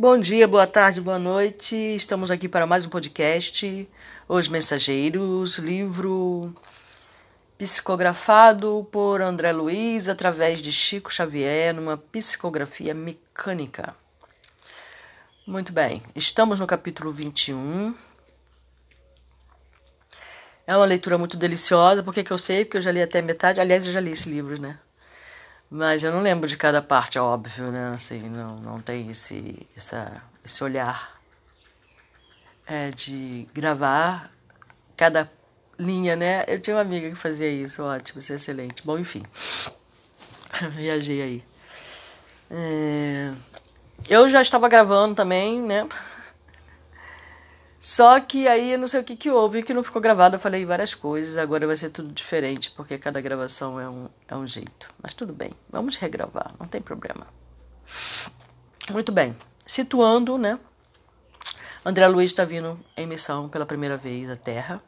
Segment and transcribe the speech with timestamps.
[0.00, 1.74] Bom dia, boa tarde, boa noite.
[1.74, 3.88] Estamos aqui para mais um podcast.
[4.28, 6.54] Os Mensageiros, livro
[7.58, 13.96] psicografado por André Luiz através de Chico Xavier numa psicografia mecânica.
[15.44, 17.92] Muito bem, estamos no capítulo 21.
[20.64, 22.64] É uma leitura muito deliciosa, porque que eu sei?
[22.64, 23.60] Porque eu já li até metade.
[23.60, 24.78] Aliás, eu já li esse livro, né?
[25.70, 27.92] Mas eu não lembro de cada parte, é óbvio, né?
[27.94, 31.20] Assim, não, não tem esse, essa, esse olhar
[32.66, 34.30] é, de gravar
[34.96, 35.30] cada
[35.78, 36.44] linha, né?
[36.48, 38.82] Eu tinha uma amiga que fazia isso, ótimo, isso é excelente.
[38.84, 39.22] Bom, enfim,
[40.74, 41.44] viajei aí.
[42.50, 43.32] É...
[44.08, 45.86] Eu já estava gravando também, né?
[47.80, 50.36] Só que aí eu não sei o que, que houve, que não ficou gravado.
[50.36, 54.34] Eu falei várias coisas, agora vai ser tudo diferente, porque cada gravação é um, é
[54.34, 54.88] um jeito.
[55.00, 57.26] Mas tudo bem, vamos regravar, não tem problema.
[58.90, 60.58] Muito bem, situando, né?
[61.84, 64.82] André Luiz está vindo em missão pela primeira vez à Terra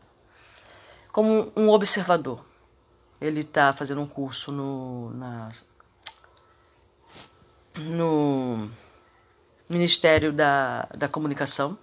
[1.12, 2.44] como um observador.
[3.20, 5.50] Ele está fazendo um curso no, na,
[7.78, 8.70] no
[9.68, 11.78] Ministério da, da Comunicação.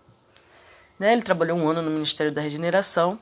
[1.00, 1.14] Né?
[1.14, 3.20] Ele trabalhou um ano no Ministério da Regeneração.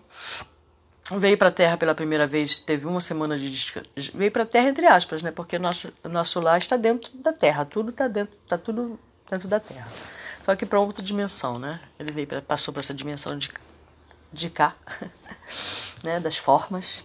[1.12, 3.88] Veio para a Terra pela primeira vez, teve uma semana de descanso.
[4.14, 5.30] Veio para a Terra entre aspas, né?
[5.30, 9.60] Porque nosso nosso lar está dentro da Terra, tudo está dentro, tá tudo dentro da
[9.60, 9.88] Terra.
[10.44, 11.80] Só que para outra dimensão, né?
[12.00, 13.52] Ele veio pra, passou para essa dimensão de,
[14.34, 14.76] de cá,
[16.04, 16.20] né?
[16.20, 17.04] Das formas.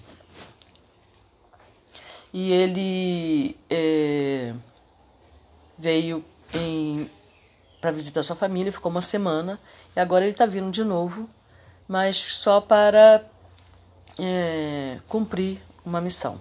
[2.33, 4.55] E ele é,
[5.77, 6.25] veio
[7.81, 9.59] para visitar sua família, ficou uma semana
[9.95, 11.29] e agora ele está vindo de novo,
[11.89, 13.25] mas só para
[14.19, 16.41] é, cumprir uma missão.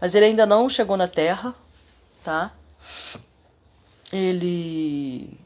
[0.00, 1.54] Mas ele ainda não chegou na Terra,
[2.24, 2.52] tá?
[4.12, 5.38] Ele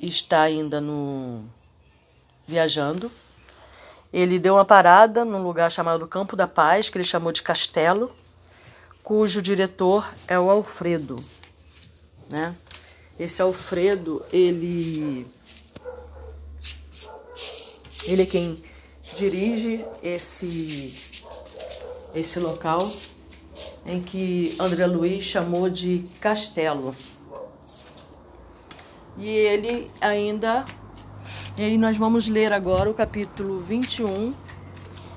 [0.00, 1.44] está ainda no
[2.46, 3.10] viajando.
[4.12, 8.16] Ele deu uma parada num lugar chamado Campo da Paz, que ele chamou de Castelo,
[9.02, 11.22] cujo diretor é o Alfredo,
[12.30, 12.54] né?
[13.18, 15.26] Esse Alfredo, ele
[18.04, 18.62] ele é quem
[19.16, 20.94] dirige esse
[22.14, 22.90] esse local
[23.86, 26.94] em que André Luiz chamou de castelo.
[29.16, 30.64] E ele ainda.
[31.56, 34.32] E aí nós vamos ler agora o capítulo 21,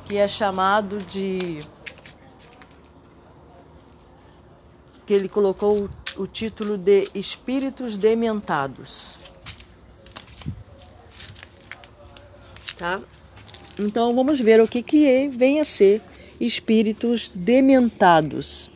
[0.05, 1.59] que é chamado de.
[5.05, 9.20] que ele colocou o título de Espíritos Dementados.
[12.81, 12.99] Tá?
[13.79, 16.01] Então vamos ver o que, que vem a ser
[16.39, 18.71] espíritos dementados.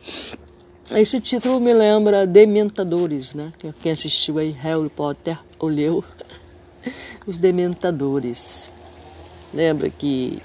[0.92, 3.52] Esse título me lembra Dementadores, né?
[3.82, 6.04] Quem assistiu aí Harry Potter ou leu
[7.26, 8.70] Os Dementadores.
[9.52, 10.40] Lembra que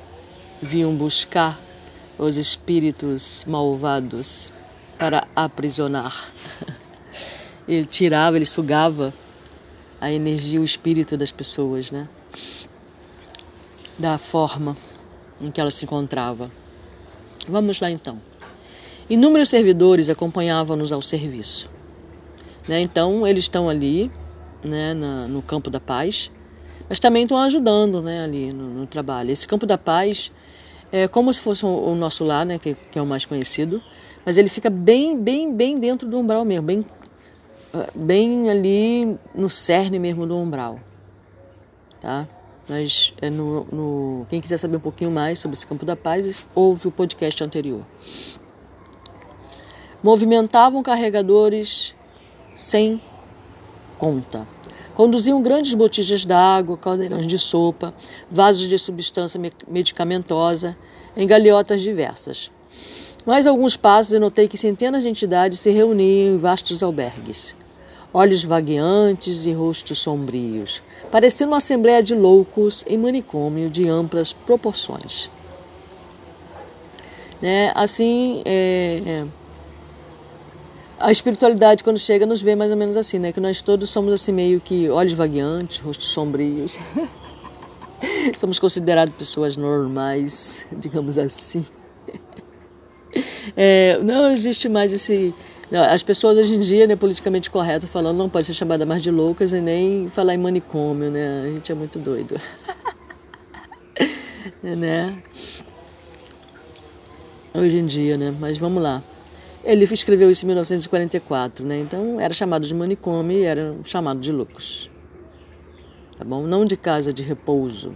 [0.59, 1.61] vinham buscar
[2.17, 4.51] os espíritos malvados
[4.97, 6.31] para aprisionar.
[7.67, 9.13] Ele tirava, ele sugava
[10.01, 12.09] a energia, o espírito das pessoas, né?
[14.01, 14.75] Da forma
[15.39, 16.49] em que ela se encontrava.
[17.47, 18.19] Vamos lá então.
[19.07, 21.69] Inúmeros servidores acompanhavam-nos ao serviço.
[22.67, 22.81] Né?
[22.81, 24.11] Então, eles estão ali,
[24.63, 26.31] né, na, no campo da paz,
[26.89, 29.29] mas também estão ajudando né, ali no, no, trabalho.
[29.29, 30.31] Esse campo da paz
[30.91, 33.83] é como se fosse o, nosso lar, né, que, que, é o mais conhecido,
[34.25, 36.85] mas ele fica bem, bem, bem dentro do umbral mesmo, bem,
[37.93, 40.79] bem ali no cerne mesmo do umbral.
[42.01, 42.27] Tá?
[42.71, 46.41] Mas é no, no, quem quiser saber um pouquinho mais sobre esse campo da paz,
[46.55, 47.83] ouve o podcast anterior
[50.03, 51.95] movimentavam carregadores
[52.53, 52.99] sem
[53.97, 54.47] conta.
[54.95, 57.93] Conduziam grandes botijas d'água, caldeirões de sopa,
[58.29, 60.75] vasos de substância medicamentosa,
[61.15, 62.51] em galiotas diversas.
[63.25, 67.55] Mais alguns passos e notei que centenas de entidades se reuniam em vastos albergues.
[68.13, 75.29] Olhos vagueantes e rostos sombrios, parecendo uma assembleia de loucos em manicômio de amplas proporções.
[77.41, 77.71] Né?
[77.73, 79.25] Assim, é, é
[81.01, 83.31] a espiritualidade, quando chega, nos vê mais ou menos assim, né?
[83.31, 86.77] Que nós todos somos assim, meio que olhos vagueantes, rostos sombrios.
[88.37, 91.65] somos considerados pessoas normais, digamos assim.
[93.57, 95.35] É, não existe mais esse.
[95.71, 99.09] As pessoas hoje em dia, né, politicamente correto, falando, não pode ser chamada mais de
[99.09, 101.43] loucas e nem falar em manicômio, né?
[101.45, 102.35] A gente é muito doido.
[104.61, 105.23] né?
[107.53, 108.35] Hoje em dia, né?
[108.37, 109.01] Mas vamos lá.
[109.63, 111.79] Ele escreveu isso em 1944, né?
[111.79, 114.89] Então era chamado de manicômio e era chamado de loucos.
[116.17, 116.41] Tá bom?
[116.41, 117.95] Não de casa de repouso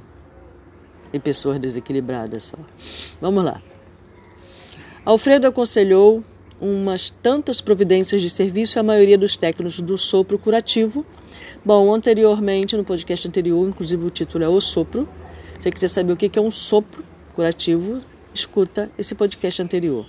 [1.11, 2.57] e pessoas desequilibradas só.
[3.19, 3.61] Vamos lá.
[5.03, 6.23] Alfredo aconselhou
[6.59, 11.05] umas tantas providências de serviço à maioria dos técnicos do sopro curativo.
[11.63, 15.07] Bom, anteriormente, no podcast anterior, inclusive o título é O Sopro.
[15.55, 17.03] Se você quiser saber o que é um sopro
[17.33, 18.01] curativo,
[18.33, 20.05] escuta esse podcast anterior.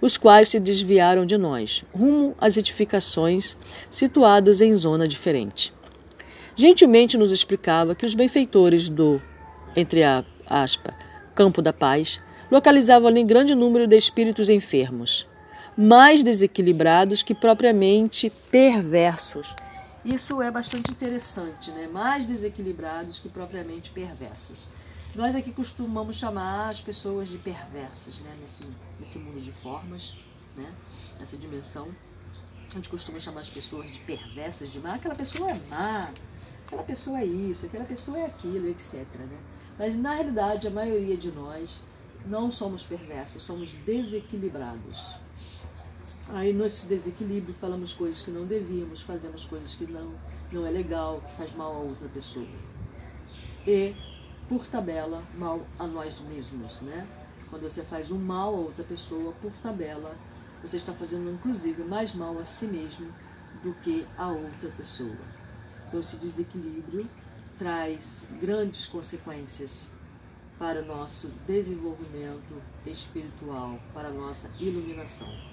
[0.00, 3.56] Os quais se desviaram de nós, rumo às edificações
[3.90, 5.72] situadas em zona diferente.
[6.56, 9.20] Gentilmente nos explicava que os benfeitores do,
[9.76, 10.94] entre a aspa,
[11.34, 12.20] campo da paz,
[12.50, 15.26] localizavam ali grande número de espíritos enfermos,
[15.80, 19.56] mais desequilibrados que propriamente perversos.
[20.04, 21.88] Isso é bastante interessante, né?
[21.90, 24.68] Mais desequilibrados que propriamente perversos.
[25.14, 28.30] Nós aqui costumamos chamar as pessoas de perversas, né?
[28.42, 28.66] Nesse,
[28.98, 30.12] nesse mundo de formas,
[30.54, 30.70] né?
[31.18, 31.88] Nessa dimensão.
[32.70, 34.96] A gente costuma chamar as pessoas de perversas, de má.
[34.96, 36.10] Aquela pessoa é má,
[36.66, 38.96] aquela pessoa é isso, aquela pessoa é aquilo, etc.
[39.18, 39.38] Né?
[39.78, 41.80] Mas na realidade, a maioria de nós
[42.26, 45.18] não somos perversos, somos desequilibrados.
[46.32, 50.12] Aí nesse desequilíbrio falamos coisas que não devíamos, fazemos coisas que não,
[50.52, 52.46] não é legal, que faz mal a outra pessoa.
[53.66, 53.96] E,
[54.48, 57.06] por tabela, mal a nós mesmos, né?
[57.48, 60.16] Quando você faz um mal a outra pessoa, por tabela,
[60.62, 63.12] você está fazendo inclusive mais mal a si mesmo
[63.64, 65.16] do que a outra pessoa.
[65.88, 67.08] Então esse desequilíbrio
[67.58, 69.90] traz grandes consequências
[70.60, 75.49] para o nosso desenvolvimento espiritual, para a nossa iluminação.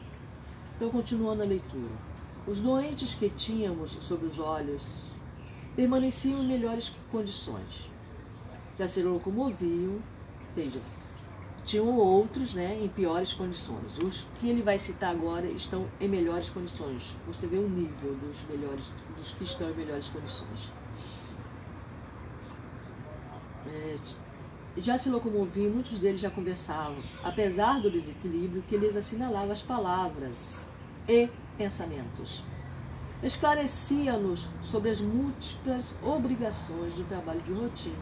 [0.77, 1.91] Então, continuando a leitura.
[2.45, 5.11] Os doentes que tínhamos sob os olhos
[5.75, 7.89] permaneciam em melhores condições.
[8.77, 10.79] Já se locomoviam, ou seja,
[11.65, 13.97] tinham outros né, em piores condições.
[13.97, 17.15] Os que ele vai citar agora estão em melhores condições.
[17.25, 20.71] Você vê o nível dos melhores, dos que estão em melhores condições.
[23.65, 23.97] É,
[24.77, 30.67] já se locomoviam, muitos deles já conversavam, apesar do desequilíbrio que lhes assinalava as palavras
[31.07, 32.43] e pensamentos.
[33.23, 37.95] Esclarecia-nos sobre as múltiplas obrigações do trabalho de rotina,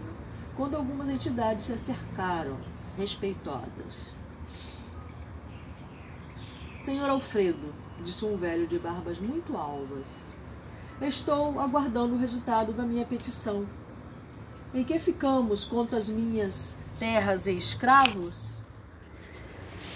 [0.57, 2.57] quando algumas entidades se acercaram,
[2.98, 4.13] respeitosas.
[6.83, 7.74] Senhor Alfredo,
[8.04, 10.06] disse um velho de barbas muito alvas,
[11.01, 13.66] estou aguardando o resultado da minha petição
[14.75, 18.62] em que ficamos quanto às minhas terras e escravos?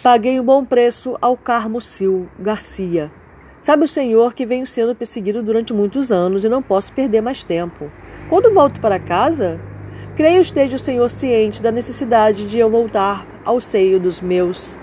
[0.02, 3.12] Paguei um bom preço ao Carmo Sil Garcia.
[3.60, 7.44] Sabe o senhor que venho sendo perseguido durante muitos anos e não posso perder mais
[7.44, 7.92] tempo.
[8.30, 9.60] Quando volto para casa,
[10.16, 14.80] creio esteja o senhor ciente da necessidade de eu voltar ao seio dos meus.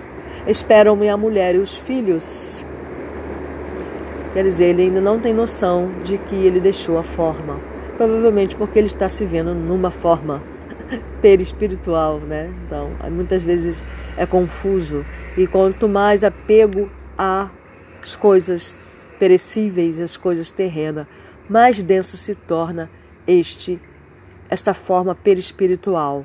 [0.47, 2.63] Esperam-me a mulher e os filhos.
[4.35, 7.76] Quer dizer, ele ainda não tem noção de que ele deixou a forma.
[7.97, 10.43] Provavelmente porque ele está se vendo numa forma
[11.23, 12.53] perispiritual, né?
[12.67, 13.85] Então, muitas vezes
[14.17, 15.05] é confuso.
[15.37, 18.77] E quanto mais apego às coisas
[19.19, 21.07] perecíveis, às coisas terrenas,
[21.49, 22.91] mais denso se torna
[23.27, 23.81] este
[24.49, 26.25] esta forma perispiritual,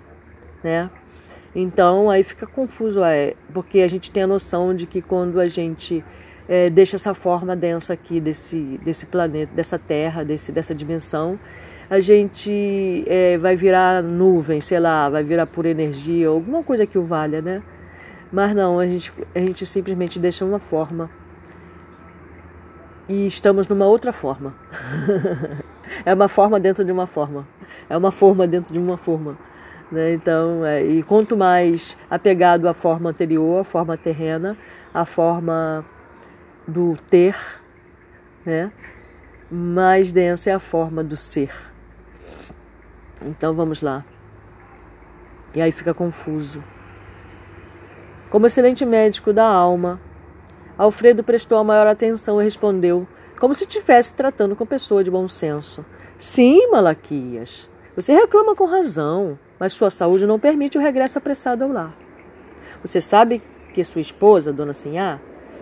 [0.63, 0.89] né?
[1.56, 5.47] Então aí fica confuso, é, porque a gente tem a noção de que quando a
[5.47, 6.03] gente
[6.51, 11.39] é, deixa essa forma densa aqui desse, desse planeta, dessa Terra, desse, dessa dimensão,
[11.89, 16.98] a gente é, vai virar nuvem, sei lá, vai virar por energia, alguma coisa que
[16.98, 17.63] o valha, né?
[18.29, 21.10] Mas não, a gente, a gente simplesmente deixa uma forma
[23.08, 24.53] e estamos numa outra forma.
[26.05, 27.48] é uma forma dentro de uma forma.
[27.89, 29.38] É uma forma dentro de uma forma.
[29.89, 30.12] Né?
[30.12, 34.58] Então, é, e quanto mais apegado à forma anterior, à forma terrena,
[34.93, 35.86] à forma
[36.68, 37.36] do ter,
[38.46, 38.72] né?
[39.51, 41.51] mais densa é a forma do ser.
[43.25, 44.06] Então vamos lá.
[45.53, 46.63] E aí fica confuso.
[48.30, 50.00] Como excelente médico da alma,
[50.77, 53.06] Alfredo prestou a maior atenção e respondeu,
[53.39, 55.86] como se estivesse tratando com pessoa de bom senso:
[56.18, 61.72] Sim, Malaquias, você reclama com razão, mas sua saúde não permite o regresso apressado ao
[61.72, 61.94] lar.
[62.84, 65.20] Você sabe que sua esposa, Dona Sinhá,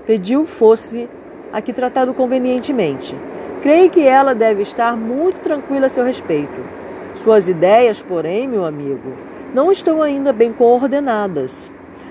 [0.09, 1.07] pediu fosse
[1.53, 3.15] aqui tratado convenientemente.
[3.61, 6.65] Creio que ela deve estar muito tranquila a seu respeito.
[7.13, 9.13] Suas ideias, porém, meu amigo,
[9.53, 11.69] não estão ainda bem coordenadas.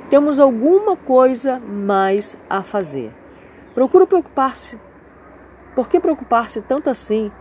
[0.09, 3.11] Temos alguma coisa mais a fazer.
[3.75, 4.78] Procuro preocupar-se.
[5.75, 7.33] Por que preocupar-se tanto assim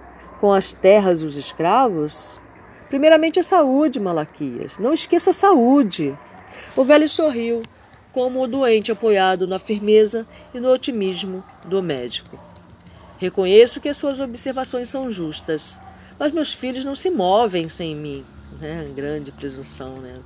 [0.42, 2.42] com as terras e os escravos?
[2.90, 4.80] Primeiramente a saúde, Malaquias.
[4.80, 6.18] Não esqueça a saúde.
[6.76, 7.62] O velho sorriu
[8.18, 12.44] como o doente apoiado na firmeza e no otimismo do médico.
[13.20, 15.80] Reconheço que as suas observações são justas,
[16.18, 18.26] mas meus filhos não se movem sem mim.
[18.60, 18.92] Né?
[18.96, 20.18] Grande presunção, né?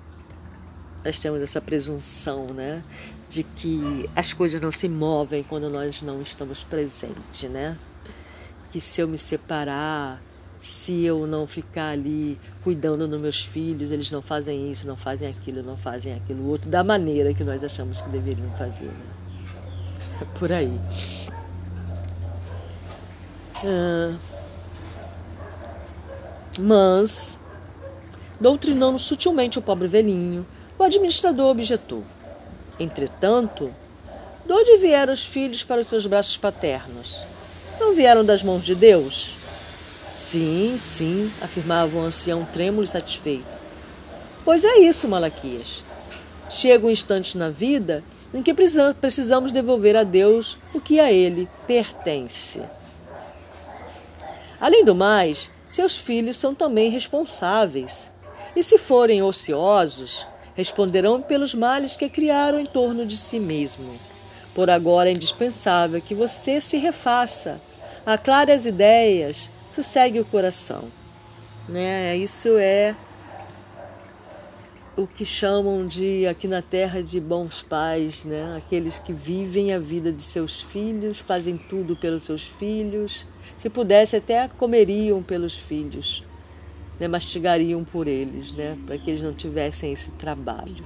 [1.04, 2.82] Nós temos essa presunção, né?
[3.28, 7.78] De que as coisas não se movem quando nós não estamos presentes, né?
[8.72, 10.22] Que se eu me separar,
[10.62, 15.28] se eu não ficar ali cuidando dos meus filhos, eles não fazem isso, não fazem
[15.28, 18.86] aquilo, não fazem aquilo outro, da maneira que nós achamos que deveriam fazer.
[18.86, 18.94] Né?
[20.22, 20.80] É por aí.
[23.66, 24.16] Ah,
[26.60, 27.40] mas,
[28.40, 30.46] doutrinando sutilmente o pobre velhinho,
[30.78, 32.04] o administrador objetou.
[32.80, 33.74] Entretanto,
[34.46, 37.20] de onde vieram os filhos para os seus braços paternos?
[37.80, 39.41] Não vieram das mãos de Deus?
[40.32, 43.46] Sim, sim, afirmava o ancião trêmulo e satisfeito.
[44.46, 45.84] Pois é isso, Malaquias.
[46.50, 48.02] Chega um instante na vida
[48.34, 52.62] em que precisamos devolver a Deus o que a ele pertence.
[54.58, 58.10] Além do mais, seus filhos são também responsáveis.
[58.56, 63.96] E se forem ociosos, responderão pelos males que criaram em torno de si mesmo.
[64.56, 67.60] Por agora é indispensável que você se refaça,
[68.06, 70.90] aclare as ideias, sossegue o coração.
[71.68, 72.16] Né?
[72.18, 72.96] Isso é
[74.96, 78.58] o que chamam de aqui na terra de bons pais, né?
[78.58, 83.26] Aqueles que vivem a vida de seus filhos, fazem tudo pelos seus filhos,
[83.58, 86.24] se pudesse até comeriam pelos filhos,
[87.00, 87.08] né?
[87.08, 88.78] mastigariam por eles, né?
[88.86, 90.84] Para que eles não tivessem esse trabalho.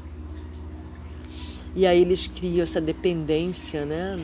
[1.75, 4.15] E aí eles criam essa dependência, né,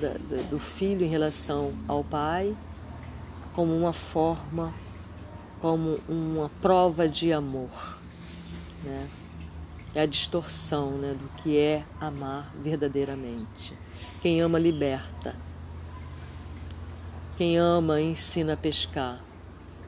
[0.50, 2.56] do filho em relação ao pai
[3.54, 4.74] como uma forma,
[5.60, 8.00] como uma prova de amor.
[8.84, 9.10] Né?
[9.94, 13.74] É a distorção né, do que é amar verdadeiramente.
[14.22, 15.36] Quem ama, liberta.
[17.36, 19.22] Quem ama, ensina a pescar.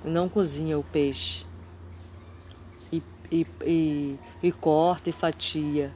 [0.04, 1.46] Não cozinha o peixe.
[2.92, 3.02] E,
[3.32, 5.94] e, e, e corta e fatia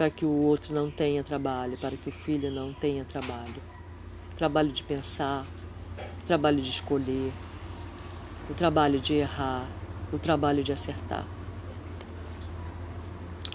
[0.00, 3.62] para que o outro não tenha trabalho, para que o filho não tenha trabalho.
[4.34, 5.46] Trabalho de pensar,
[6.22, 7.32] o trabalho de escolher,
[8.48, 9.66] o trabalho de errar,
[10.12, 11.26] o trabalho de acertar.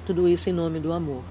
[0.06, 1.24] Tudo isso em nome do amor.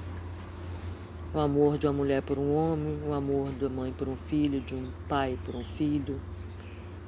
[1.32, 4.60] O amor de uma mulher por um homem, o amor da mãe por um filho,
[4.60, 6.20] de um pai por um filho,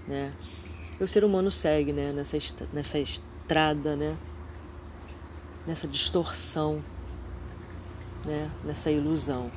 [0.07, 0.33] né?
[0.99, 2.37] E o ser humano segue, né, nessa
[2.73, 4.17] nessa estrada, né?
[5.67, 6.83] Nessa distorção,
[8.25, 9.51] né, nessa ilusão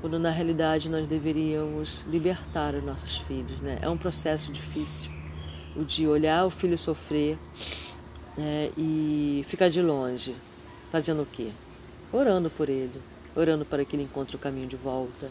[0.00, 3.60] quando na realidade nós deveríamos libertar os nossos filhos.
[3.60, 3.78] Né?
[3.82, 5.10] É um processo difícil
[5.76, 7.38] o de olhar o filho sofrer
[8.36, 10.34] né, e ficar de longe,
[10.90, 11.50] fazendo o quê?
[12.12, 13.00] Orando por ele,
[13.36, 15.30] orando para que ele encontre o caminho de volta,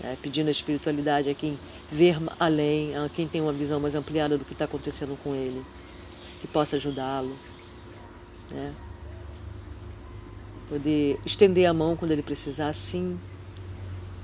[0.00, 0.16] né?
[0.22, 1.58] pedindo a espiritualidade a quem
[1.90, 5.62] ver além, a quem tem uma visão mais ampliada do que está acontecendo com ele,
[6.40, 7.36] que possa ajudá-lo.
[8.50, 8.74] Né?
[10.68, 13.18] Poder estender a mão quando ele precisar, sim,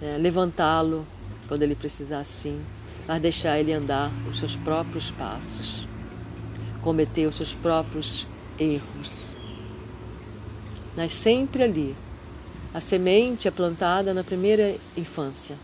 [0.03, 1.07] é, levantá-lo
[1.47, 2.61] quando ele precisar sim,
[3.07, 5.87] mas deixar ele andar os seus próprios passos,
[6.81, 8.27] cometer os seus próprios
[8.59, 9.35] erros.
[10.97, 11.97] Mas sempre ali,
[12.75, 15.57] a semente é plantada na primeira infância.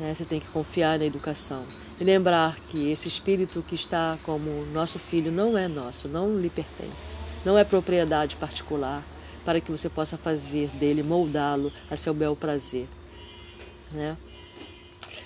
[0.00, 1.64] É, você tem que confiar na educação
[2.00, 6.48] e lembrar que esse espírito que está como nosso filho não é nosso, não lhe
[6.48, 9.02] pertence, não é propriedade particular
[9.48, 12.86] para que você possa fazer dele, moldá-lo a seu bel prazer.
[13.90, 14.14] Né?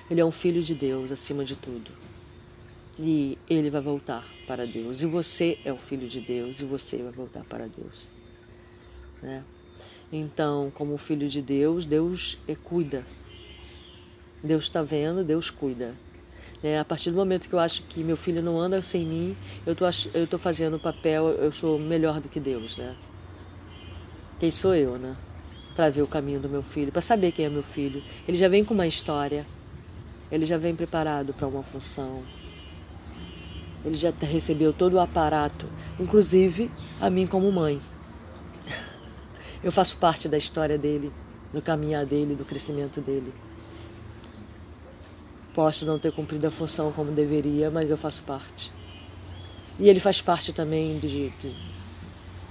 [0.08, 1.90] Ele é um filho de Deus acima de tudo.
[2.96, 5.02] E ele vai voltar para Deus.
[5.02, 8.06] E você é o filho de Deus e você vai voltar para Deus.
[9.20, 9.42] Né?
[10.12, 13.04] Então, como filho de Deus, Deus é, cuida.
[14.40, 15.96] Deus está vendo, Deus cuida.
[16.62, 19.36] É, a partir do momento que eu acho que meu filho não anda sem mim,
[19.66, 22.94] eu tô, estou fazendo o papel, eu sou melhor do que Deus, né?
[24.42, 25.14] Quem sou eu, né?
[25.76, 28.02] Para ver o caminho do meu filho, para saber quem é meu filho.
[28.26, 29.46] Ele já vem com uma história,
[30.32, 32.24] ele já vem preparado para uma função,
[33.84, 36.68] ele já recebeu todo o aparato, inclusive
[37.00, 37.80] a mim como mãe.
[39.62, 41.12] Eu faço parte da história dele,
[41.52, 43.32] do caminhar dele, do crescimento dele.
[45.54, 48.72] Posso não ter cumprido a função como deveria, mas eu faço parte.
[49.78, 51.54] E ele faz parte também de, de,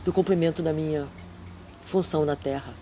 [0.06, 1.06] do cumprimento da minha
[1.92, 2.74] função na terra.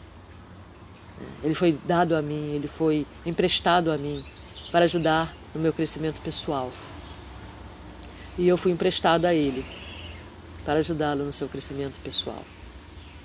[1.43, 4.23] Ele foi dado a mim, ele foi emprestado a mim
[4.71, 6.71] para ajudar no meu crescimento pessoal.
[8.37, 9.65] E eu fui emprestado a ele
[10.63, 12.43] para ajudá-lo no seu crescimento pessoal.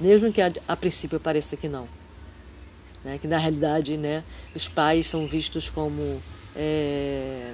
[0.00, 1.86] mesmo que a, a princípio pareça que não.
[3.04, 3.18] Né?
[3.18, 4.24] Que na realidade né,
[4.56, 6.22] os pais são vistos como
[6.56, 7.52] é,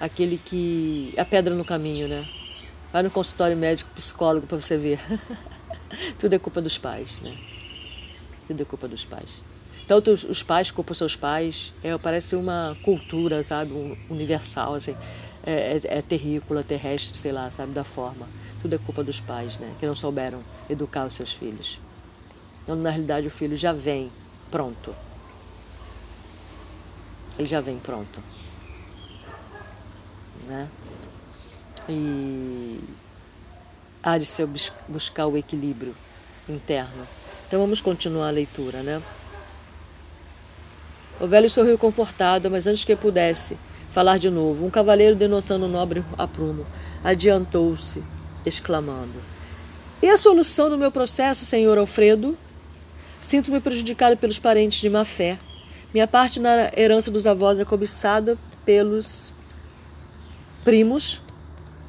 [0.00, 1.14] aquele que.
[1.18, 2.26] a pedra no caminho, né?
[2.90, 5.00] Vai no consultório médico, psicólogo para você ver.
[6.18, 7.34] Tudo é culpa dos pais, né?
[8.46, 9.28] Tudo é culpa dos pais.
[9.86, 13.72] Tanto os, os pais culpam seus pais, é, parece uma cultura, sabe,
[14.08, 14.96] universal, assim,
[15.44, 18.28] é, é, é terrícola, terrestre, sei lá, sabe, da forma.
[18.62, 21.78] Tudo é culpa dos pais, né, que não souberam educar os seus filhos.
[22.62, 24.10] Então, na realidade, o filho já vem
[24.50, 24.94] pronto.
[27.38, 28.20] Ele já vem pronto.
[30.48, 30.68] Né?
[31.88, 32.78] E
[34.04, 34.46] há de ser
[34.86, 35.94] buscar o equilíbrio
[36.48, 37.08] interno.
[37.48, 39.02] Então vamos continuar a leitura, né?
[41.20, 43.56] O velho sorriu confortado, mas antes que pudesse
[43.90, 46.66] falar de novo, um cavaleiro denotando nobre aprumo
[47.04, 48.02] adiantou-se,
[48.44, 49.22] exclamando:
[50.02, 52.36] E a solução do meu processo, senhor Alfredo?
[53.20, 55.38] Sinto-me prejudicado pelos parentes de má fé.
[55.94, 59.32] Minha parte na herança dos avós é cobiçada pelos
[60.64, 61.22] primos.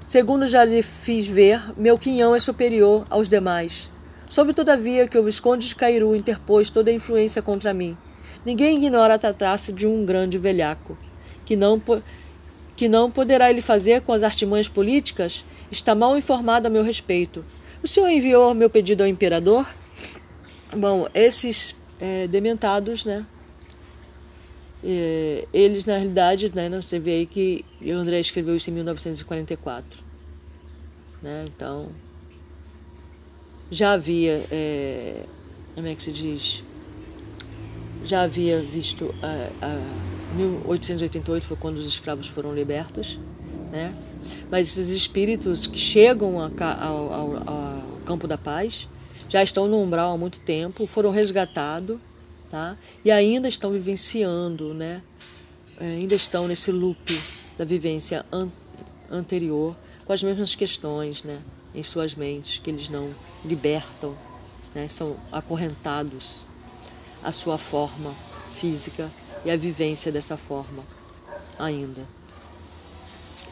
[0.07, 3.89] Segundo já lhe fiz ver, meu quinhão é superior aos demais.
[4.29, 7.97] Soube, todavia, que o Visconde de Cairu interpôs toda a influência contra mim.
[8.45, 10.97] Ninguém ignora tratar-se de um grande velhaco.
[11.43, 11.81] Que não,
[12.75, 15.43] que não poderá ele fazer com as artimanhas políticas?
[15.71, 17.43] Está mal informado a meu respeito.
[17.81, 19.67] O senhor enviou meu pedido ao imperador?
[20.77, 23.25] Bom, esses é, dementados, né?
[24.87, 30.03] É, eles, na realidade, né, você vê aí que o André escreveu isso em 1944.
[31.21, 31.45] Né?
[31.47, 31.89] Então,
[33.71, 35.23] já havia, é,
[35.73, 36.63] como é que se diz?
[38.05, 43.19] já havia visto a, a 1888 foi quando os escravos foram libertos,
[43.71, 43.93] né?
[44.49, 46.49] Mas esses espíritos que chegam a,
[46.85, 48.87] ao, ao, ao, campo da paz
[49.27, 51.97] já estão no umbral há muito tempo, foram resgatados,
[52.55, 52.77] tá?
[53.03, 55.01] E ainda estão vivenciando, né?
[55.77, 57.21] É, ainda estão nesse loop
[57.57, 58.49] da vivência an
[59.11, 61.41] anterior com as mesmas questões, né?
[61.73, 64.15] Em suas mentes que eles não libertam,
[64.73, 64.87] né?
[64.87, 66.45] São acorrentados
[67.21, 68.15] a sua forma
[68.55, 69.11] física
[69.43, 70.81] e a vivência dessa forma
[71.59, 72.03] ainda.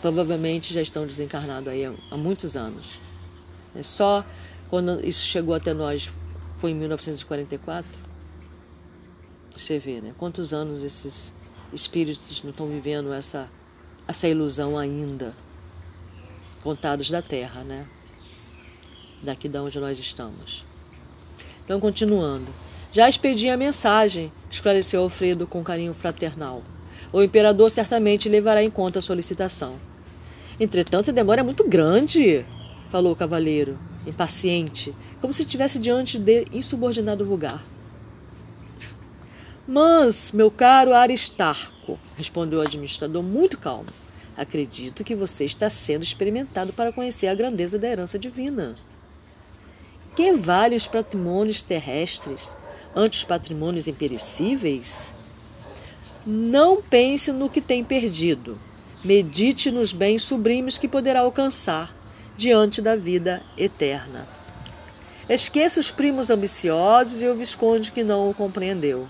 [0.02, 2.98] Provavelmente já estão desencarnados aí há muitos anos.
[3.76, 4.24] É só
[4.70, 6.10] quando isso chegou até nós
[6.58, 8.03] foi em 1944.
[9.56, 10.14] Você vê, né?
[10.18, 11.34] Quantos anos esses
[11.72, 13.50] espíritos não estão vivendo essa
[14.08, 15.34] essa ilusão ainda,
[16.62, 17.88] contados da Terra, né?
[19.22, 20.66] Daqui da onde nós estamos.
[21.64, 22.48] Então, continuando.
[22.92, 26.62] Já expedi a mensagem, esclareceu Alfredo com carinho fraternal.
[27.12, 29.80] O imperador certamente levará em conta a solicitação.
[30.60, 32.46] Entretanto, a demora é muito grande,
[32.90, 37.64] falou o cavaleiro, impaciente, como se estivesse diante de insubordinado vulgar.
[39.68, 43.88] Mas, meu caro Aristarco, respondeu o administrador muito calmo,
[44.36, 48.76] acredito que você está sendo experimentado para conhecer a grandeza da herança divina.
[50.16, 52.54] Que vale os patrimônios terrestres
[52.94, 55.14] ante os patrimônios imperecíveis?
[56.26, 58.60] Não pense no que tem perdido.
[59.04, 61.96] Medite nos bens sublimes que poderá alcançar
[62.38, 64.28] diante da vida eterna.
[65.28, 69.08] Esqueça os primos ambiciosos e o visconde que não o compreendeu.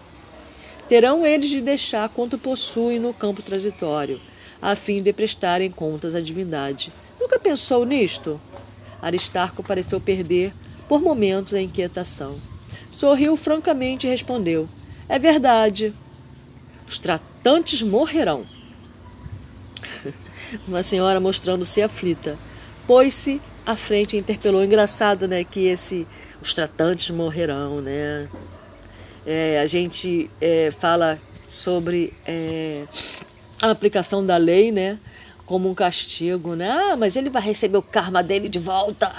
[0.87, 4.19] Terão eles de deixar quanto possuem no campo transitório,
[4.61, 6.91] a fim de prestarem contas à divindade.
[7.19, 8.39] Nunca pensou nisto?
[9.01, 10.53] Aristarco pareceu perder,
[10.87, 12.37] por momentos, a inquietação.
[12.91, 14.67] Sorriu francamente e respondeu:
[15.09, 15.93] É verdade.
[16.87, 18.45] Os tratantes morrerão.
[20.67, 22.37] Uma senhora mostrando-se aflita.
[22.85, 24.63] Pôs-se à frente e interpelou.
[24.63, 25.43] Engraçado, né?
[25.43, 26.05] Que esse,
[26.41, 28.29] os tratantes morrerão, né?
[29.25, 32.85] É, a gente é, fala sobre é,
[33.61, 34.99] a aplicação da lei, né?
[35.45, 36.69] Como um castigo, né?
[36.69, 39.13] Ah, mas ele vai receber o karma dele de volta.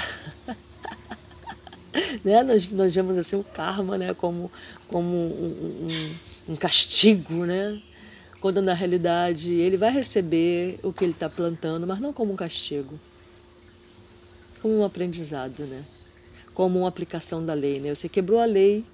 [2.25, 2.43] né?
[2.43, 4.15] Nós, nós vemos assim o karma né?
[4.15, 4.51] como,
[4.89, 5.89] como um,
[6.49, 7.81] um, um castigo, né?
[8.45, 12.37] quando na realidade ele vai receber o que ele está plantando, mas não como um
[12.37, 13.01] castigo,
[14.61, 15.83] como um aprendizado, né?
[16.53, 17.81] como uma aplicação da lei.
[17.81, 17.95] Né?
[17.95, 18.85] Você quebrou a lei,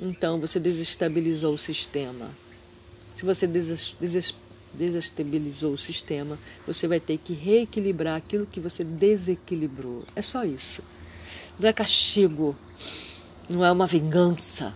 [0.00, 2.30] então você desestabilizou o sistema.
[3.14, 10.02] Se você desestabilizou o sistema, você vai ter que reequilibrar aquilo que você desequilibrou.
[10.16, 10.82] É só isso
[11.58, 12.56] não é castigo,
[13.48, 14.74] não é uma vingança,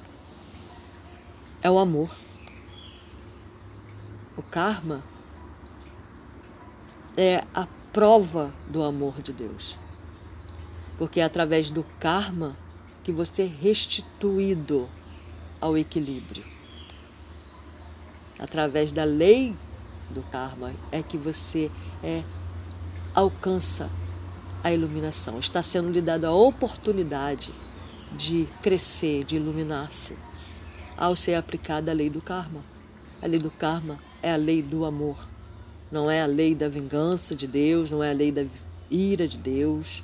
[1.60, 2.14] é o amor.
[4.36, 5.02] O karma
[7.16, 9.76] é a prova do amor de Deus.
[10.96, 12.56] Porque é através do karma
[13.02, 14.88] que você é restituído
[15.60, 16.44] ao equilíbrio.
[18.38, 19.54] Através da lei
[20.10, 21.70] do karma é que você
[22.02, 22.22] é,
[23.14, 23.90] alcança
[24.62, 25.38] a iluminação.
[25.38, 27.52] Está sendo lhe dada a oportunidade
[28.16, 30.16] de crescer, de iluminar-se,
[30.96, 32.62] ao ser aplicada a lei do karma.
[33.20, 35.16] A lei do karma é a lei do amor.
[35.90, 38.44] Não é a lei da vingança de Deus, não é a lei da
[38.90, 40.02] ira de Deus,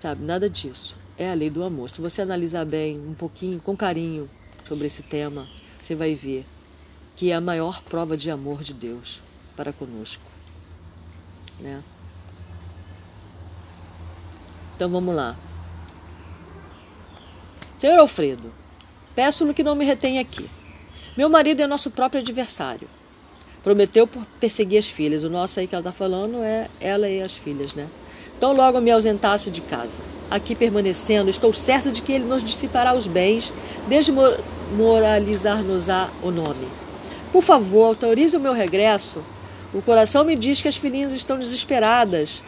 [0.00, 0.24] sabe?
[0.24, 0.96] Nada disso.
[1.16, 1.90] É a lei do amor.
[1.90, 4.30] Se você analisar bem, um pouquinho, com carinho,
[4.68, 5.48] sobre esse tema,
[5.80, 6.44] você vai ver
[7.16, 9.22] que é a maior prova de amor de Deus
[9.56, 10.22] para conosco.
[11.58, 11.82] Né?
[14.76, 15.34] Então vamos lá.
[17.76, 18.52] Senhor Alfredo,
[19.14, 20.48] peço-lhe que não me retenha aqui.
[21.16, 22.88] Meu marido é nosso próprio adversário.
[23.64, 25.24] Prometeu por perseguir as filhas.
[25.24, 27.88] O nosso aí que ela está falando é ela e as filhas, né?
[28.36, 30.04] Então logo me ausentasse de casa.
[30.30, 33.52] Aqui permanecendo, estou certa de que ele nos dissipará os bens,
[34.68, 36.68] desmoralizar-nos-á o nome.
[37.32, 39.22] Por favor, autorize o meu regresso.
[39.72, 42.42] O coração me diz que as filhinhas estão desesperadas.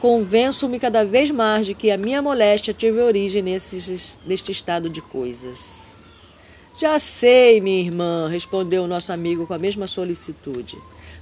[0.00, 5.00] Convenço-me cada vez mais de que a minha moléstia teve origem nesse, neste estado de
[5.00, 5.96] coisas.
[6.78, 10.76] Já sei, minha irmã, respondeu o nosso amigo com a mesma solicitude.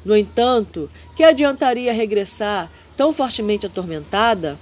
[0.05, 4.59] No entanto, que adiantaria regressar tão fortemente atormentada?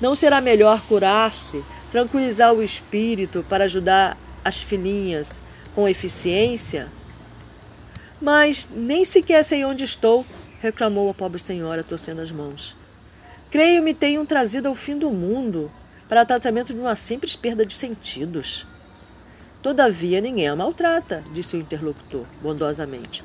[0.00, 5.42] Não será melhor curar-se, tranquilizar o espírito para ajudar as filhinhas
[5.74, 6.88] com eficiência?
[8.20, 10.24] Mas nem sequer sei onde estou,
[10.60, 12.76] reclamou a pobre senhora, torcendo as mãos.
[13.50, 15.70] Creio me tenham trazido ao fim do mundo
[16.08, 18.66] para tratamento de uma simples perda de sentidos.
[19.62, 23.24] Todavia, ninguém a maltrata, disse o interlocutor, bondosamente.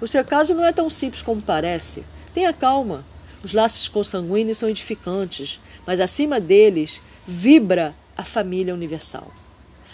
[0.00, 2.04] O seu caso não é tão simples como parece.
[2.32, 3.04] Tenha calma.
[3.42, 9.32] Os laços consanguíneos são edificantes, mas acima deles vibra a família universal.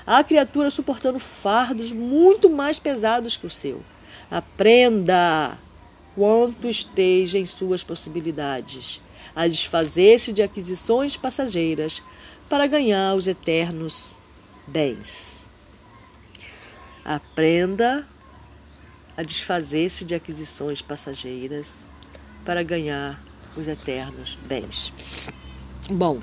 [0.06, 3.82] Há criaturas suportando fardos muito mais pesados que o seu.
[4.30, 5.58] Aprenda
[6.14, 9.02] quanto esteja em suas possibilidades
[9.34, 12.02] a desfazer-se de aquisições passageiras
[12.48, 14.16] para ganhar os eternos
[14.66, 15.44] bens.
[17.04, 18.06] Aprenda
[19.16, 21.84] a desfazer-se de aquisições passageiras
[22.44, 23.22] para ganhar
[23.56, 24.92] os eternos bens.
[25.90, 26.20] Bom,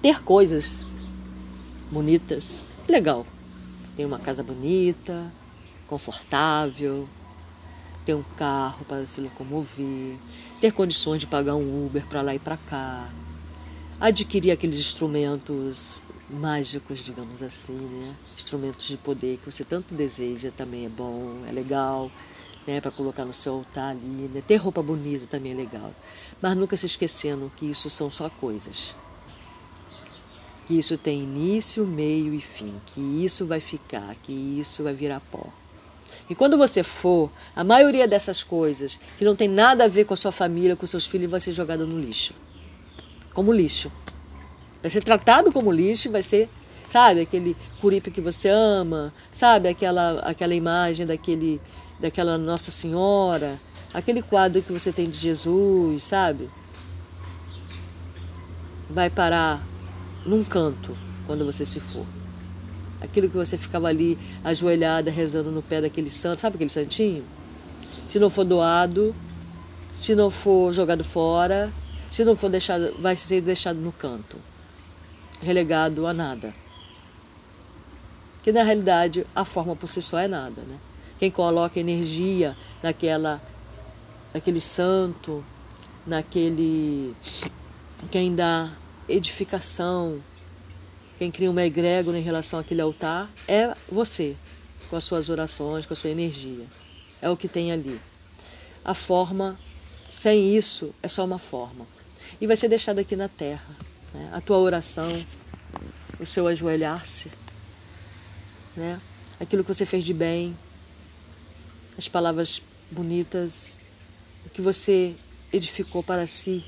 [0.00, 0.84] ter coisas
[1.90, 3.26] bonitas, legal.
[3.96, 5.32] Tem uma casa bonita,
[5.86, 7.08] confortável,
[8.04, 10.16] ter um carro para se locomover,
[10.60, 13.08] ter condições de pagar um Uber para lá e para cá,
[14.00, 18.14] adquirir aqueles instrumentos mágicos, digamos assim, né?
[18.36, 22.10] Instrumentos de poder que você tanto deseja também é bom, é legal,
[22.66, 22.80] né?
[22.80, 24.42] Para colocar no seu altar ali, né?
[24.46, 25.94] Ter roupa bonita também é legal,
[26.40, 28.94] mas nunca se esquecendo que isso são só coisas.
[30.66, 35.20] Que isso tem início, meio e fim, que isso vai ficar, que isso vai virar
[35.20, 35.46] pó.
[36.28, 40.14] E quando você for, a maioria dessas coisas que não tem nada a ver com
[40.14, 42.32] a sua família, com seus filhos, vai ser jogada no lixo.
[43.34, 43.92] Como lixo.
[44.80, 46.48] Vai ser tratado como lixo, vai ser,
[46.86, 51.60] sabe, aquele curipe que você ama, sabe, aquela, aquela imagem daquele,
[52.00, 53.58] daquela Nossa Senhora,
[53.92, 56.48] aquele quadro que você tem de Jesus, sabe?
[58.88, 59.62] Vai parar
[60.24, 62.06] num canto quando você se for.
[63.00, 67.24] Aquilo que você ficava ali ajoelhada rezando no pé daquele santo, sabe aquele santinho?
[68.08, 69.14] Se não for doado,
[69.92, 71.72] se não for jogado fora,
[72.10, 74.36] se não for deixado, vai ser deixado no canto
[75.44, 76.54] relegado a nada.
[78.42, 80.62] Que na realidade a forma por si só é nada.
[80.62, 80.78] Né?
[81.18, 83.40] Quem coloca energia naquela,
[84.32, 85.44] naquele santo,
[86.06, 87.14] naquele.
[88.10, 88.70] quem dá
[89.08, 90.22] edificação,
[91.18, 94.36] quem cria uma egrégora em relação àquele altar é você,
[94.90, 96.66] com as suas orações, com a sua energia.
[97.22, 98.00] É o que tem ali.
[98.84, 99.58] A forma,
[100.10, 101.86] sem isso, é só uma forma.
[102.40, 103.74] E vai ser deixada aqui na terra
[104.14, 104.30] né?
[104.32, 105.24] a tua oração,
[106.20, 107.30] o seu ajoelhar-se,
[108.76, 109.00] né?
[109.38, 110.56] aquilo que você fez de bem,
[111.98, 113.78] as palavras bonitas,
[114.46, 115.14] o que você
[115.52, 116.64] edificou para si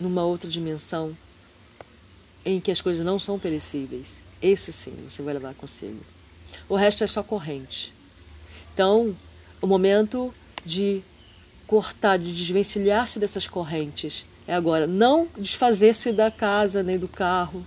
[0.00, 1.16] numa outra dimensão
[2.44, 4.22] em que as coisas não são perecíveis.
[4.40, 6.00] Isso sim você vai levar consigo.
[6.68, 7.92] O resto é só corrente.
[8.72, 9.16] Então,
[9.60, 10.32] o momento
[10.64, 11.02] de
[11.66, 17.64] cortar, de desvencilhar-se dessas correntes é agora não desfazer-se da casa nem do carro,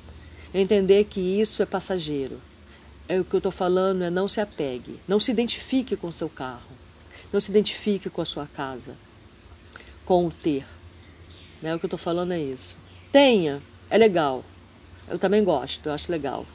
[0.52, 2.42] entender que isso é passageiro.
[3.08, 6.28] É o que eu estou falando, é não se apegue, não se identifique com seu
[6.28, 6.72] carro,
[7.32, 8.96] não se identifique com a sua casa,
[10.06, 10.66] com o ter.
[11.62, 11.76] Né?
[11.76, 12.78] O que eu estou falando é isso.
[13.12, 14.44] Tenha, é legal.
[15.08, 16.46] Eu também gosto, eu acho legal.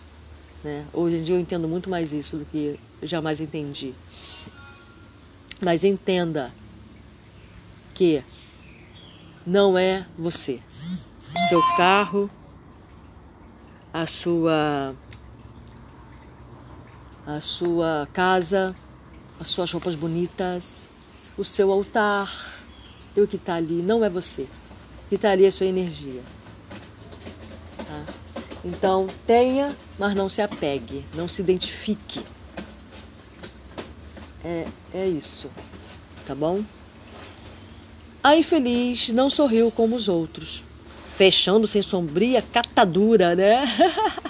[0.65, 0.85] Né?
[0.93, 3.95] Hoje em dia eu entendo muito mais isso do que eu jamais entendi.
[5.61, 6.53] Mas entenda
[7.95, 8.23] que
[9.47, 10.61] não é você.
[11.35, 12.31] O seu carro,
[13.93, 14.95] a sua
[17.27, 18.77] a sua casa,
[19.41, 20.93] as suas roupas bonitas,
[21.37, 22.55] o seu altar,
[23.17, 24.47] e o que está ali não é você.
[25.09, 26.21] Que está sua energia.
[27.79, 28.05] Tá?
[28.65, 32.21] Então tenha, mas não se apegue, não se identifique.
[34.45, 35.51] É, é isso,
[36.27, 36.65] tá bom?
[38.23, 40.65] A infeliz não sorriu como os outros,
[41.17, 43.65] fechando-se em sombria catadura, né?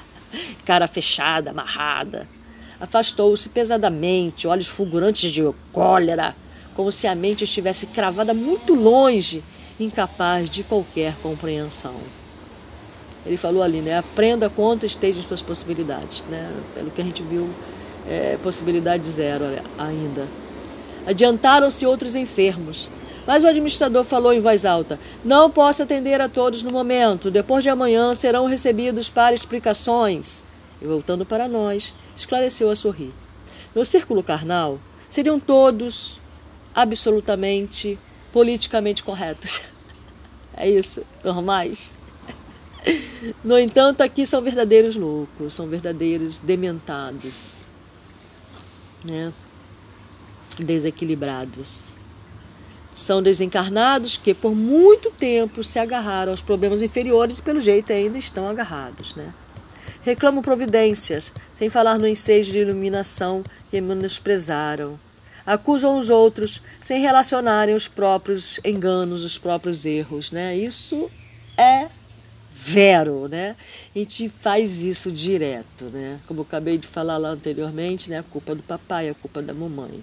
[0.67, 2.29] Cara fechada, amarrada.
[2.79, 6.37] Afastou-se pesadamente, olhos fulgurantes de cólera,
[6.75, 9.43] como se a mente estivesse cravada muito longe,
[9.79, 11.95] incapaz de qualquer compreensão.
[13.25, 13.99] Ele falou ali, né?
[13.99, 16.53] Aprenda quanto esteja em suas possibilidades, né?
[16.75, 17.49] Pelo que a gente viu,
[18.09, 19.45] é, possibilidade zero
[19.77, 20.27] ainda.
[21.07, 22.89] Adiantaram-se outros enfermos,
[23.27, 27.31] mas o administrador falou em voz alta: Não posso atender a todos no momento.
[27.31, 30.45] Depois de amanhã serão recebidos para explicações.
[30.81, 33.13] E voltando para nós, esclareceu a sorrir.
[33.75, 34.79] No círculo carnal,
[35.11, 36.21] seriam todos
[36.75, 37.99] absolutamente
[38.37, 39.63] politicamente corretos.
[40.59, 41.93] É isso, normais.
[43.45, 47.67] No entanto, aqui são verdadeiros loucos, são verdadeiros dementados,
[49.05, 49.35] né?
[50.59, 51.99] desequilibrados.
[52.95, 58.17] São desencarnados que por muito tempo se agarraram aos problemas inferiores e pelo jeito ainda
[58.17, 59.35] estão agarrados, né?
[60.01, 64.99] Reclamam providências, sem falar no ensejo de iluminação que menosprezaram.
[65.47, 70.57] Acusam os outros sem relacionarem os próprios enganos, os próprios erros, né?
[70.57, 71.09] Isso
[71.57, 71.89] é
[72.51, 73.55] vero, né?
[73.95, 76.19] A gente faz isso direto, né?
[76.27, 78.19] Como eu acabei de falar lá anteriormente, né?
[78.19, 80.03] A culpa do papai, a culpa da mamãe.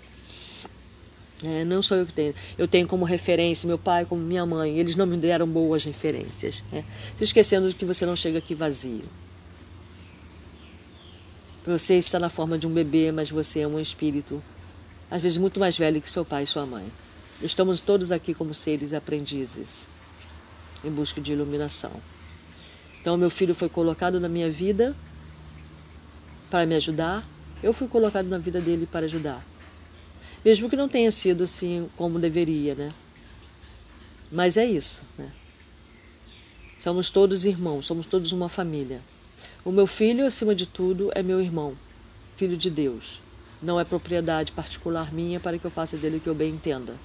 [1.43, 2.33] É, não sou eu que tenho.
[2.57, 4.79] Eu tenho como referência meu pai, como minha mãe.
[4.79, 6.63] Eles não me deram boas referências.
[6.71, 6.85] Né?
[7.17, 9.03] Se esquecendo de que você não chega aqui vazio.
[11.65, 14.41] Você está na forma de um bebê, mas você é um espírito,
[15.13, 16.91] às vezes muito mais velho que seu pai e sua mãe.
[17.39, 19.87] Estamos todos aqui como seres aprendizes,
[20.83, 21.91] em busca de iluminação.
[22.99, 24.95] Então, meu filho foi colocado na minha vida
[26.49, 27.23] para me ajudar.
[27.61, 29.45] Eu fui colocado na vida dele para ajudar.
[30.43, 32.91] Mesmo que não tenha sido assim como deveria, né?
[34.31, 35.31] Mas é isso, né?
[36.79, 38.99] Somos todos irmãos, somos todos uma família.
[39.63, 41.77] O meu filho, acima de tudo, é meu irmão,
[42.35, 43.21] filho de Deus.
[43.63, 46.95] Não é propriedade particular minha para que eu faça dele o que eu bem entenda.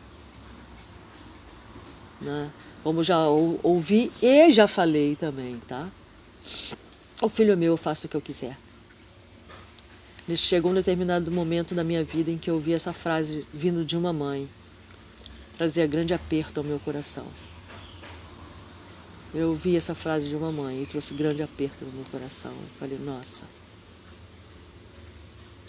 [2.21, 2.51] Né?
[2.83, 5.89] Como já ouvi e já falei também, tá?
[7.23, 8.59] O filho meu, eu faço o que eu quiser.
[10.35, 13.97] Chegou um determinado momento da minha vida em que eu ouvi essa frase vindo de
[13.97, 14.49] uma mãe.
[15.57, 17.27] Trazia grande aperto ao meu coração.
[19.33, 22.51] Eu ouvi essa frase de uma mãe e trouxe grande aperto no meu coração.
[22.51, 23.47] Eu falei, nossa,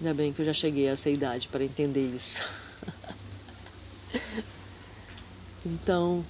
[0.02, 2.42] ainda bem que eu já cheguei a essa idade para entender isso.
[5.66, 6.26] então,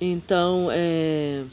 [0.00, 1.44] então, é,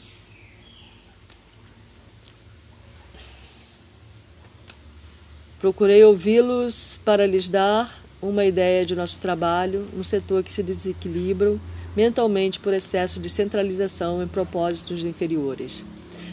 [5.58, 11.58] Procurei ouvi-los para lhes dar uma ideia de nosso trabalho no setor que se desequilibram
[11.96, 15.82] mentalmente por excesso de centralização em propósitos inferiores.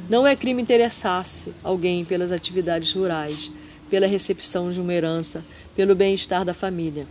[0.10, 3.50] Não é crime interessar-se alguém pelas atividades rurais,
[3.90, 5.46] pela recepção de uma herança,
[5.78, 7.08] pelo bem-estar da família.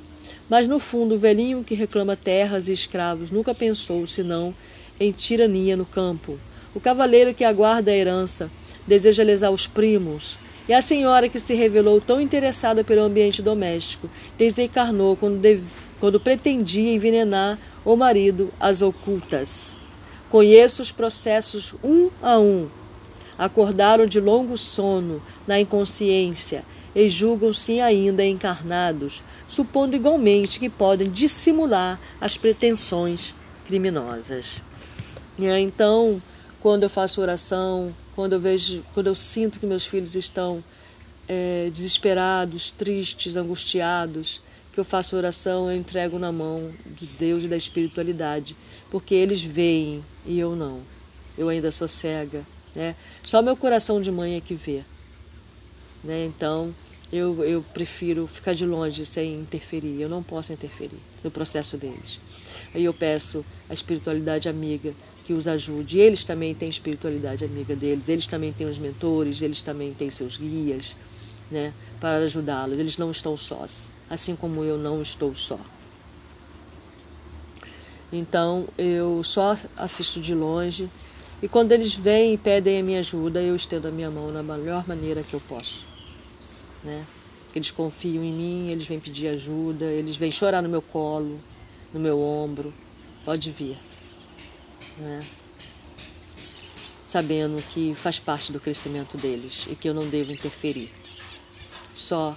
[0.48, 4.54] Mas no fundo, o velhinho que reclama terras e escravos nunca pensou senão
[5.00, 6.38] em tirania no campo.
[6.74, 8.50] O cavaleiro que aguarda a herança
[8.86, 14.08] deseja lesar os primos, e a senhora que se revelou tão interessada pelo ambiente doméstico
[14.36, 15.40] desencarnou quando,
[15.98, 19.78] quando pretendia envenenar o marido às ocultas.
[20.28, 22.68] Conheço os processos um a um.
[23.42, 31.98] Acordaram de longo sono na inconsciência e julgam-se ainda encarnados, supondo igualmente que podem dissimular
[32.20, 33.34] as pretensões
[33.66, 34.62] criminosas.
[35.36, 36.22] Então,
[36.60, 40.62] quando eu faço oração, quando eu vejo, quando eu sinto que meus filhos estão
[41.28, 44.40] é, desesperados, tristes, angustiados,
[44.72, 48.56] que eu faço oração, eu entrego na mão de Deus e da espiritualidade,
[48.88, 50.80] porque eles veem e eu não.
[51.36, 52.96] Eu ainda sou cega, né?
[53.22, 54.82] Só meu coração de mãe é que vê,
[56.02, 56.24] né?
[56.24, 56.74] Então
[57.12, 60.00] eu, eu prefiro ficar de longe sem interferir.
[60.00, 62.18] Eu não posso interferir no processo deles.
[62.74, 65.98] Aí eu peço a espiritualidade amiga que os ajude.
[65.98, 70.36] Eles também têm espiritualidade amiga deles, eles também têm os mentores, eles também têm seus
[70.38, 70.96] guias,
[71.50, 72.78] né, para ajudá-los.
[72.78, 75.60] Eles não estão sós, assim como eu não estou só.
[78.10, 80.88] Então eu só assisto de longe
[81.42, 84.42] e quando eles vêm e pedem a minha ajuda, eu estendo a minha mão na
[84.42, 85.84] melhor maneira que eu posso.
[86.82, 87.04] Né?
[87.54, 91.40] Eles confiam em mim, eles vêm pedir ajuda, eles vêm chorar no meu colo,
[91.92, 92.72] no meu ombro.
[93.24, 93.76] Pode vir.
[94.96, 95.26] Né?
[97.04, 100.90] Sabendo que faz parte do crescimento deles e que eu não devo interferir.
[101.94, 102.36] Só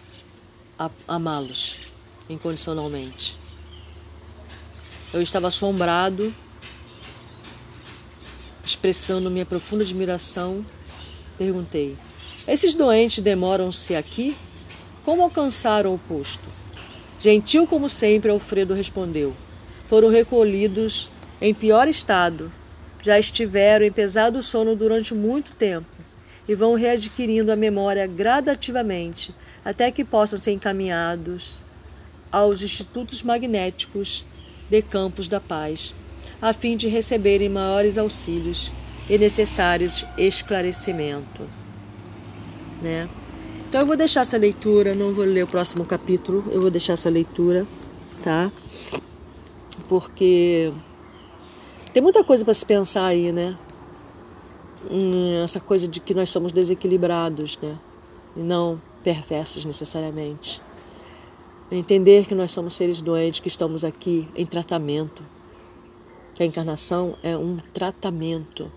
[1.08, 1.80] amá-los
[2.28, 3.38] incondicionalmente
[5.16, 6.36] eu estava assombrado,
[8.66, 10.66] expressando minha profunda admiração.
[11.38, 11.96] Perguntei:
[12.48, 14.36] Esses doentes demoram-se aqui?
[15.04, 16.50] Como alcançaram o posto?
[17.20, 19.36] Gentil como sempre, Alfredo respondeu:
[19.88, 22.52] Foram recolhidos em pior estado.
[23.02, 25.96] Já estiveram em pesado sono durante muito tempo
[26.48, 31.64] e vão readquirindo a memória gradativamente até que possam ser encaminhados
[32.32, 34.26] aos institutos magnéticos
[34.70, 35.94] de Campos da Paz,
[36.46, 38.72] a fim de receberem maiores auxílios
[39.10, 41.42] e necessários esclarecimento.
[42.84, 43.10] Né?
[43.68, 46.94] Então eu vou deixar essa leitura, não vou ler o próximo capítulo, eu vou deixar
[46.94, 47.66] essa leitura,
[48.24, 48.52] tá?
[49.90, 50.72] Porque
[51.92, 53.58] tem muita coisa para se pensar aí, né?
[54.92, 57.76] Hum, essa coisa de que nós somos desequilibrados, né?
[58.38, 60.62] E não perversos necessariamente.
[61.72, 65.24] Entender que nós somos seres doentes, que estamos aqui em tratamento.
[66.36, 68.72] Que a encarnação é um tratamento.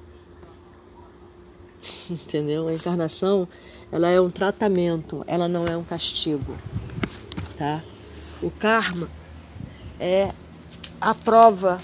[2.08, 2.68] Entendeu?
[2.68, 3.46] A encarnação,
[3.92, 6.56] ela é um tratamento, ela não é um castigo.
[7.56, 7.82] Tá?
[8.40, 9.10] O karma
[10.00, 10.32] é
[11.00, 11.78] a prova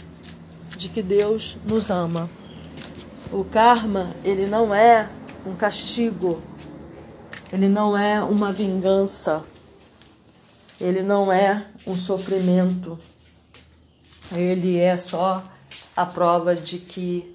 [0.76, 2.30] de que Deus nos ama.
[3.30, 5.10] O karma, ele não é
[5.44, 6.40] um castigo.
[7.52, 9.44] Ele não é uma vingança
[10.80, 12.98] ele não é um sofrimento,
[14.32, 15.42] ele é só
[15.96, 17.34] a prova de que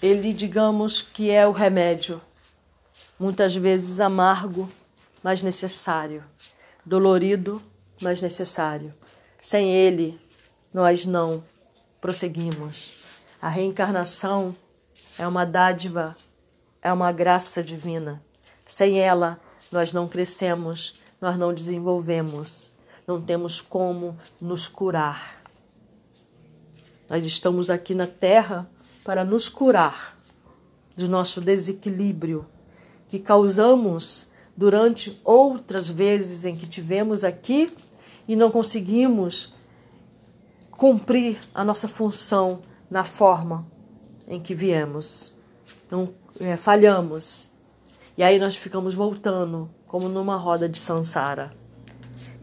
[0.00, 2.20] ele, digamos, que é o remédio,
[3.18, 4.70] muitas vezes amargo,
[5.22, 6.24] mas necessário,
[6.84, 7.60] dolorido,
[8.00, 8.94] mas necessário.
[9.40, 10.18] Sem ele,
[10.72, 11.42] nós não
[12.00, 12.94] prosseguimos.
[13.40, 14.54] A reencarnação
[15.18, 16.16] é uma dádiva,
[16.80, 18.22] é uma graça divina.
[18.64, 22.72] Sem ela, nós não crescemos, nós não desenvolvemos,
[23.06, 25.37] não temos como nos curar.
[27.08, 28.68] Nós estamos aqui na Terra
[29.04, 30.18] para nos curar
[30.96, 32.46] do nosso desequilíbrio
[33.08, 37.74] que causamos durante outras vezes em que tivemos aqui
[38.26, 39.54] e não conseguimos
[40.70, 43.66] cumprir a nossa função na forma
[44.26, 45.34] em que viemos.
[45.90, 47.50] Não é, falhamos.
[48.16, 51.50] E aí nós ficamos voltando como numa roda de sansara,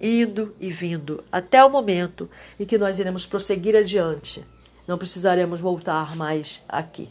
[0.02, 2.28] indo e vindo até o momento
[2.60, 4.44] em que nós iremos prosseguir adiante.
[4.88, 7.10] Não precisaremos voltar mais aqui.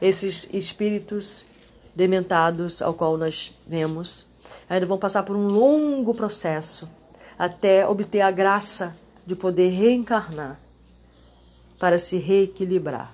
[0.00, 1.44] Esses espíritos
[1.94, 4.26] dementados ao qual nós vemos
[4.68, 6.88] ainda vão passar por um longo processo
[7.38, 8.96] até obter a graça
[9.26, 10.58] de poder reencarnar
[11.78, 13.12] para se reequilibrar.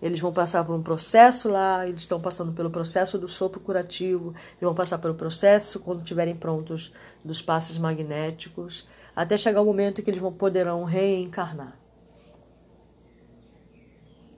[0.00, 4.28] Eles vão passar por um processo lá, eles estão passando pelo processo do sopro curativo,
[4.28, 6.92] eles vão passar pelo processo, quando estiverem prontos,
[7.24, 11.83] dos passos magnéticos, até chegar o momento em que eles vão poderão reencarnar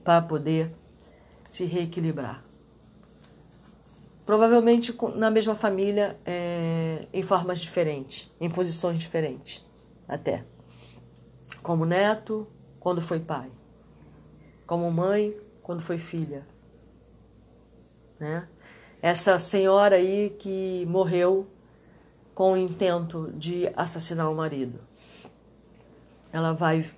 [0.07, 0.71] para poder
[1.45, 2.41] se reequilibrar.
[4.25, 9.65] Provavelmente na mesma família, é, em formas diferentes, em posições diferentes,
[10.07, 10.45] até.
[11.61, 12.47] Como neto,
[12.79, 13.51] quando foi pai.
[14.65, 16.47] Como mãe, quando foi filha.
[18.17, 18.47] Né?
[19.01, 21.45] Essa senhora aí que morreu
[22.33, 24.79] com o intento de assassinar o marido.
[26.31, 26.89] Ela vai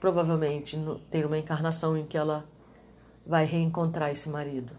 [0.00, 0.76] provavelmente
[1.10, 2.44] ter uma encarnação em que ela
[3.26, 4.72] vai reencontrar esse marido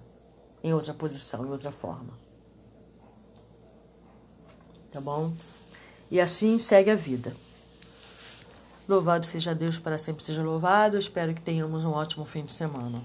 [0.63, 2.13] em outra posição, em outra forma.
[4.91, 5.31] Tá bom?
[6.09, 7.33] E assim segue a vida.
[8.87, 10.97] Louvado seja Deus, para sempre seja louvado.
[10.97, 12.99] Espero que tenhamos um ótimo fim de semana.